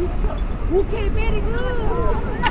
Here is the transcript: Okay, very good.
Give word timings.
Okay, 0.00 1.08
very 1.10 1.40
good. 1.42 2.49